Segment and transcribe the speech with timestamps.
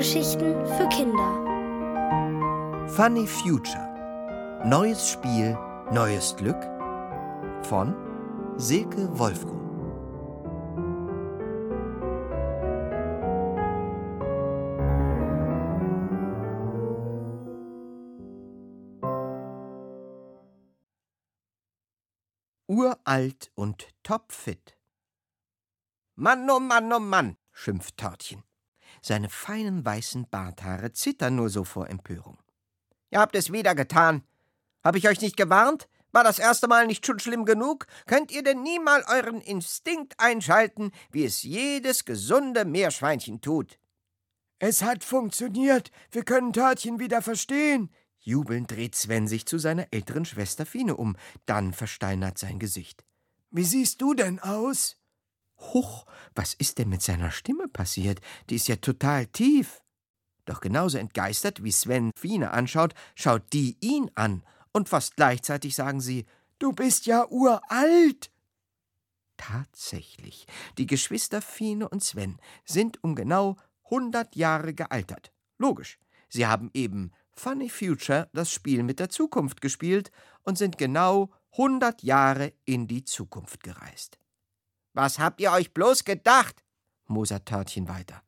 [0.00, 1.28] Hörgeschichten für Kinder.
[2.88, 4.62] Funny Future.
[4.64, 5.58] Neues Spiel,
[5.92, 6.56] neues Glück
[7.60, 7.94] von
[8.56, 9.60] Silke Wolfrum.
[22.68, 24.78] Uralt und topfit.
[26.14, 28.49] Mann, oh Mann, oh Mann, schimpft Törtchen.
[29.02, 32.38] Seine feinen weißen Barthaare zittern nur so vor Empörung.
[33.10, 34.22] Ihr habt es wieder getan.
[34.82, 35.88] Hab ich euch nicht gewarnt?
[36.12, 37.86] War das erste Mal nicht schon schlimm genug?
[38.06, 43.78] Könnt ihr denn nie mal euren Instinkt einschalten, wie es jedes gesunde Meerschweinchen tut?
[44.58, 45.90] Es hat funktioniert.
[46.10, 47.90] Wir können Törtchen wieder verstehen.
[48.18, 51.16] Jubelnd dreht Sven sich zu seiner älteren Schwester Fine um.
[51.46, 53.04] Dann versteinert sein Gesicht.
[53.50, 54.99] Wie siehst du denn aus?
[55.60, 58.20] Huch, was ist denn mit seiner Stimme passiert?
[58.48, 59.82] Die ist ja total tief.
[60.46, 64.42] Doch genauso entgeistert, wie Sven Fine anschaut, schaut die ihn an.
[64.72, 66.26] Und fast gleichzeitig sagen sie:
[66.58, 68.30] Du bist ja uralt.
[69.36, 73.56] Tatsächlich, die Geschwister Fine und Sven sind um genau
[73.88, 75.32] hundert Jahre gealtert.
[75.58, 75.98] Logisch.
[76.28, 80.10] Sie haben eben Funny Future das Spiel mit der Zukunft gespielt
[80.42, 84.18] und sind genau 100 Jahre in die Zukunft gereist.
[84.92, 86.64] Was habt ihr euch bloß gedacht?
[87.06, 88.22] mosert Törtchen weiter.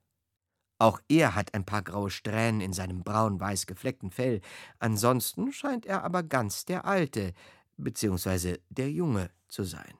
[0.78, 4.40] Auch er hat ein paar graue Strähnen in seinem braun-weiß gefleckten Fell.
[4.80, 7.34] Ansonsten scheint er aber ganz der Alte,
[7.76, 9.94] beziehungsweise der Junge zu sein.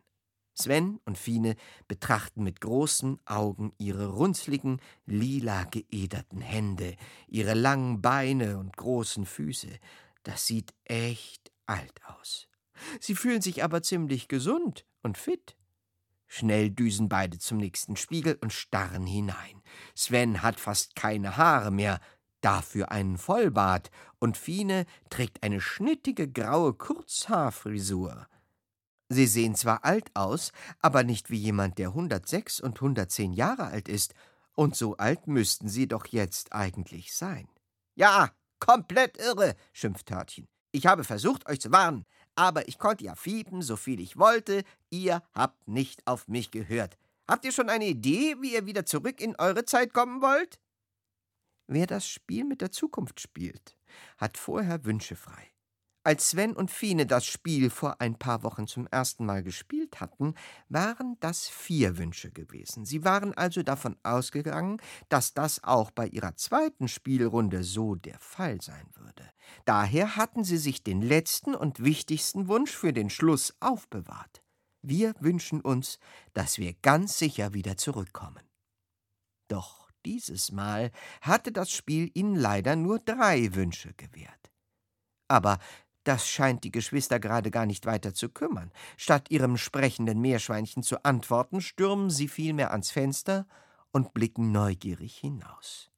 [0.55, 1.57] Sven und Fine
[1.89, 6.97] betrachten mit großen Augen ihre runzligen, lila geederten Hände,
[7.29, 9.69] ihre langen Beine und großen Füße.
[10.25, 12.49] Das sieht echt alt aus.
[13.01, 15.57] Sie fühlen sich aber ziemlich gesund und fit.
[16.35, 19.61] Schnell düsen beide zum nächsten Spiegel und starren hinein.
[19.95, 22.01] Sven hat fast keine Haare mehr,
[22.41, 28.27] dafür einen Vollbart, und Fine trägt eine schnittige graue Kurzhaarfrisur.
[29.11, 33.91] Sie sehen zwar alt aus, aber nicht wie jemand, der 106 und 110 Jahre alt
[33.91, 34.15] ist,
[34.55, 37.47] und so alt müssten sie doch jetzt eigentlich sein.
[37.95, 40.49] Ja, komplett irre, schimpft Törtchen.
[40.71, 44.65] Ich habe versucht, euch zu warnen, aber ich konnte ja fiepen, so viel ich wollte,
[44.91, 46.97] ihr habt nicht auf mich gehört.
[47.29, 50.59] Habt ihr schon eine Idee, wie ihr wieder zurück in eure Zeit kommen wollt?
[51.67, 53.77] Wer das Spiel mit der Zukunft spielt,
[54.19, 55.52] hat vorher Wünsche frei.
[56.05, 60.35] Als Sven und Fine das Spiel vor ein paar Wochen zum ersten Mal gespielt hatten,
[60.69, 62.85] waren das vier Wünsche gewesen.
[62.85, 68.61] Sie waren also davon ausgegangen, dass das auch bei ihrer zweiten Spielrunde so der Fall
[68.61, 69.31] sein würde.
[69.65, 74.43] Daher hatten sie sich den letzten und wichtigsten Wunsch für den Schluss aufbewahrt.
[74.83, 76.01] Wir wünschen uns,
[76.33, 78.43] dass wir ganz sicher wieder zurückkommen.
[79.47, 80.91] Doch dieses Mal
[81.21, 84.51] hatte das Spiel ihnen leider nur drei Wünsche gewährt.
[85.29, 85.61] Aber
[86.05, 88.73] das scheint die Geschwister gerade gar nicht weiter zu kümmern.
[88.97, 93.47] Statt ihrem sprechenden Meerschweinchen zu antworten, stürmen sie vielmehr ans Fenster
[93.93, 95.91] und blicken neugierig hinaus.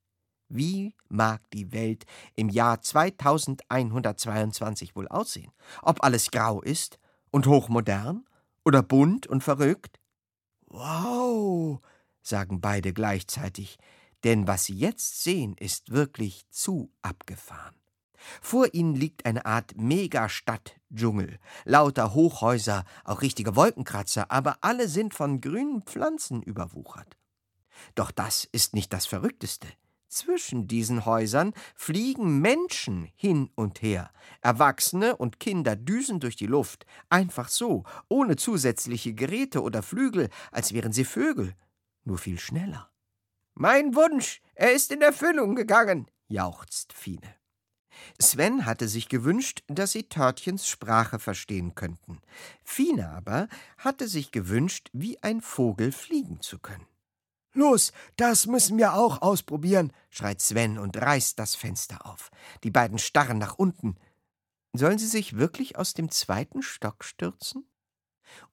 [0.49, 2.05] Wie mag die Welt
[2.37, 5.53] im Jahr 2122 wohl aussehen?
[5.83, 6.99] Ob alles grau ist
[7.31, 8.25] und hochmodern
[8.65, 9.99] oder bunt und verrückt?
[10.67, 11.81] Wow,
[12.23, 13.79] sagen beide gleichzeitig,
[14.23, 17.75] denn was sie jetzt sehen, ist wirklich zu abgefahren.
[18.41, 21.39] Vor ihnen liegt eine Art Megastadt-Dschungel.
[21.65, 27.17] Lauter Hochhäuser, auch richtige Wolkenkratzer, aber alle sind von grünen Pflanzen überwuchert.
[27.95, 29.69] Doch das ist nicht das Verrückteste.
[30.09, 34.13] Zwischen diesen Häusern fliegen Menschen hin und her.
[34.43, 40.73] Erwachsene und Kinder düsen durch die Luft, einfach so, ohne zusätzliche Geräte oder Flügel, als
[40.73, 41.55] wären sie Vögel,
[42.05, 42.93] nur viel schneller.
[43.55, 47.35] Mein Wunsch, er ist in Erfüllung gegangen, jauchzt Fine.
[48.21, 52.21] Sven hatte sich gewünscht, dass sie Törtchens Sprache verstehen könnten.
[52.63, 53.49] Fine aber
[53.79, 56.87] hatte sich gewünscht, wie ein Vogel fliegen zu können.
[57.53, 62.31] Los, das müssen wir auch ausprobieren, schreit Sven und reißt das Fenster auf.
[62.65, 63.97] Die beiden starren nach unten.
[64.73, 67.65] Sollen sie sich wirklich aus dem zweiten Stock stürzen?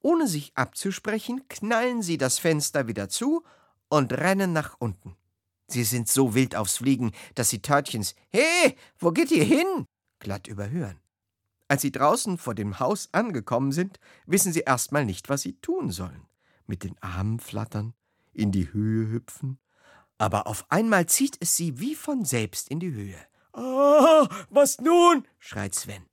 [0.02, 3.44] Ohne sich abzusprechen, knallen sie das Fenster wieder zu
[3.90, 5.18] und rennen nach unten.
[5.72, 9.86] Sie sind so wild aufs Fliegen, dass sie Törtchens He, wo geht ihr hin?
[10.20, 11.00] glatt überhören.
[11.68, 15.90] Als sie draußen vor dem Haus angekommen sind, wissen sie erstmal nicht, was sie tun
[15.90, 16.28] sollen.
[16.68, 17.94] Mit den Armen flattern,
[18.34, 19.58] in die Höhe hüpfen.
[20.18, 23.26] Aber auf einmal zieht es sie wie von selbst in die Höhe.
[23.54, 25.26] Ah, was nun?
[25.40, 26.06] schreit Sven.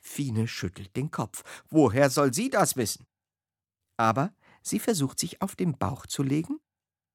[0.00, 1.44] Fine schüttelt den Kopf.
[1.68, 3.06] Woher soll sie das wissen?
[3.96, 6.58] Aber sie versucht sich auf den Bauch zu legen,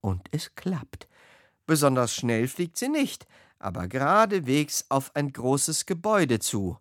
[0.02, 1.08] und es klappt.
[1.66, 3.26] Besonders schnell fliegt sie nicht,
[3.60, 6.78] aber geradewegs auf ein großes Gebäude zu.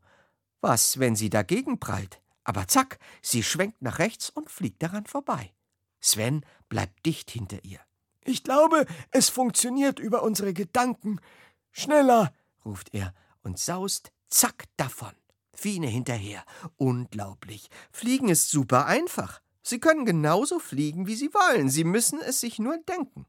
[0.61, 2.20] Was, wenn sie dagegen prallt?
[2.44, 5.52] Aber zack, sie schwenkt nach rechts und fliegt daran vorbei.
[6.00, 7.79] Sven bleibt dicht hinter ihr.
[8.25, 11.20] Ich glaube, es funktioniert über unsere Gedanken.
[11.70, 12.32] Schneller,
[12.64, 15.12] ruft er und saust zack davon.
[15.55, 16.44] Fine hinterher.
[16.76, 17.69] Unglaublich.
[17.93, 19.40] Fliegen ist super einfach.
[19.62, 21.69] Sie können genauso fliegen, wie sie wollen.
[21.69, 23.26] Sie müssen es sich nur denken.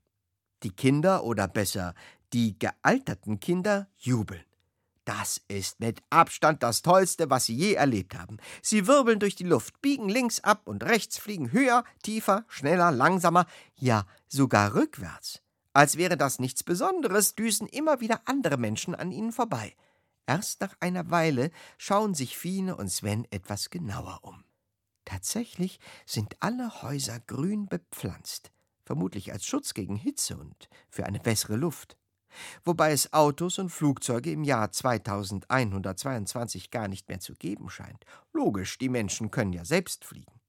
[0.63, 1.93] Die Kinder oder besser
[2.33, 4.43] die gealterten Kinder jubeln.
[5.05, 8.37] Das ist mit Abstand das Tollste, was sie je erlebt haben.
[8.61, 13.45] Sie wirbeln durch die Luft, biegen links ab und rechts, fliegen höher, tiefer, schneller, langsamer,
[13.75, 15.41] ja sogar rückwärts.
[15.73, 19.75] Als wäre das nichts Besonderes, düsen immer wieder andere Menschen an ihnen vorbei.
[20.25, 24.45] Erst nach einer Weile schauen sich Fine und Sven etwas genauer um.
[25.03, 28.52] Tatsächlich sind alle Häuser grün bepflanzt,
[28.83, 31.97] vermutlich als Schutz gegen Hitze und für eine bessere Luft
[32.63, 38.05] wobei es Autos und Flugzeuge im Jahr 2122 gar nicht mehr zu geben scheint.
[38.33, 40.39] Logisch, die Menschen können ja selbst fliegen.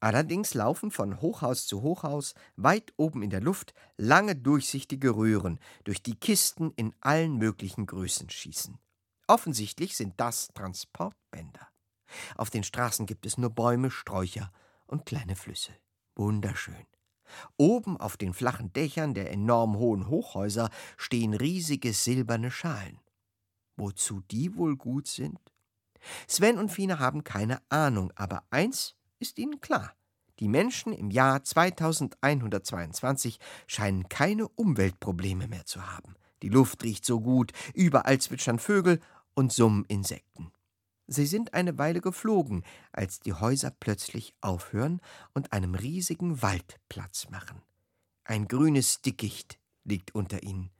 [0.00, 6.02] Allerdings laufen von Hochhaus zu Hochhaus, weit oben in der Luft, lange durchsichtige Röhren, durch
[6.02, 8.78] die Kisten in allen möglichen Größen schießen.
[9.28, 11.68] Offensichtlich sind das Transportbänder.
[12.36, 14.52] Auf den Straßen gibt es nur Bäume, Sträucher
[14.86, 15.72] und kleine Flüsse.
[16.16, 16.91] Wunderschön.
[17.56, 22.98] Oben auf den flachen Dächern der enorm hohen Hochhäuser stehen riesige silberne Schalen.
[23.76, 25.38] Wozu die wohl gut sind?
[26.26, 29.94] Sven und Fine haben keine Ahnung, aber eins ist ihnen klar.
[30.40, 36.16] Die Menschen im Jahr 2122 scheinen keine Umweltprobleme mehr zu haben.
[36.42, 39.00] Die Luft riecht so gut, überall zwitschern Vögel
[39.34, 40.52] und summen Insekten.
[41.06, 45.00] Sie sind eine Weile geflogen, als die Häuser plötzlich aufhören
[45.34, 47.60] und einem riesigen Wald Platz machen.
[48.24, 50.70] Ein grünes Dickicht liegt unter ihnen.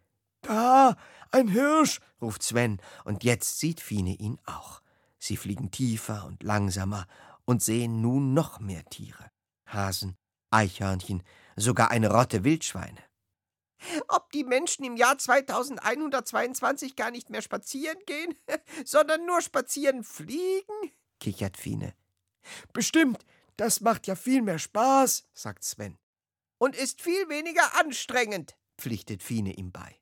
[0.42, 0.96] Da,
[1.30, 4.80] ein Hirsch, ruft Sven, und jetzt sieht Fine ihn auch.
[5.18, 7.06] Sie fliegen tiefer und langsamer
[7.44, 9.30] und sehen nun noch mehr Tiere.
[9.66, 10.16] Hasen,
[10.50, 11.22] Eichhörnchen,
[11.56, 12.98] sogar eine Rotte Wildschweine.
[14.08, 18.34] Ob die Menschen im Jahr 2122 gar nicht mehr spazieren gehen,
[18.84, 20.92] sondern nur spazieren fliegen?
[21.20, 21.94] kichert Fine.
[22.72, 23.24] Bestimmt,
[23.56, 25.98] das macht ja viel mehr Spaß, sagt Sven.
[26.58, 30.00] Und ist viel weniger anstrengend, pflichtet Fine ihm bei.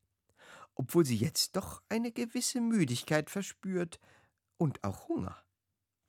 [0.75, 4.01] Obwohl sie jetzt doch eine gewisse Müdigkeit verspürt
[4.57, 5.43] und auch Hunger.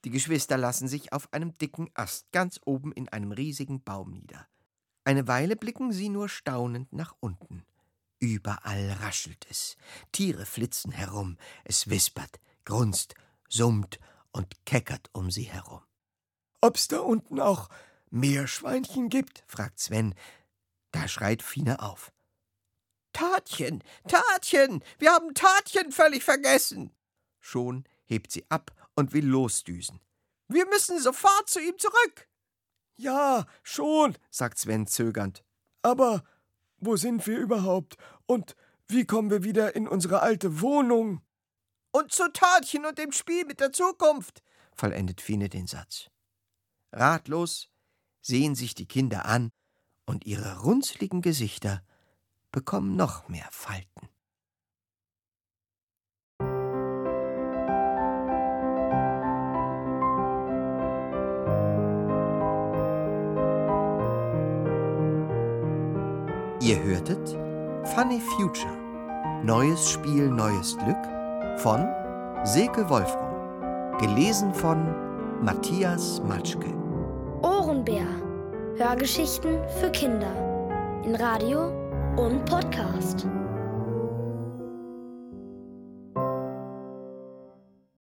[0.04, 4.48] Die Geschwister lassen sich auf einem dicken Ast ganz oben in einem riesigen Baum nieder.
[5.04, 7.66] Eine Weile blicken sie nur staunend nach unten.
[8.20, 9.78] Überall raschelt es,
[10.12, 13.16] Tiere flitzen herum, es wispert, grunzt,
[13.50, 14.00] summt
[14.32, 15.82] und keckert um sie herum.
[16.62, 17.70] Ob's da unten auch
[18.12, 19.44] Meerschweinchen gibt?
[19.48, 20.14] fragt Sven.
[20.92, 22.12] Da schreit Fine auf.
[23.14, 26.96] Tatchen, Tatchen, wir haben Tatchen völlig vergessen.
[27.40, 30.00] Schon hebt sie ab und will losdüsen.
[30.48, 32.28] Wir müssen sofort zu ihm zurück.
[33.02, 35.44] Ja, schon, sagt Sven zögernd.
[35.82, 36.24] Aber
[36.78, 37.98] wo sind wir überhaupt?
[38.28, 38.56] Und
[38.88, 41.22] wie kommen wir wieder in unsere alte Wohnung?
[41.92, 44.44] Und zu Tatchen und dem Spiel mit der Zukunft,
[44.76, 46.12] vollendet Fine den Satz.
[46.92, 47.72] Ratlos
[48.22, 49.50] sehen sich die Kinder an
[50.06, 51.84] und ihre runzligen Gesichter
[52.52, 53.91] bekommen noch mehr Falten.
[66.72, 67.38] Ihr hörtet
[67.94, 68.72] Funny Future.
[69.44, 71.86] Neues Spiel, neues Glück von
[72.46, 73.98] Silke Wolfram.
[74.00, 74.88] Gelesen von
[75.44, 76.74] Matthias Matschke.
[77.42, 78.08] Ohrenbär.
[78.78, 80.32] Hörgeschichten für Kinder.
[81.04, 81.74] In Radio
[82.16, 83.28] und Podcast.